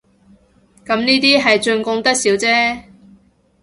[0.83, 2.85] 咁呢啲係進貢得少姐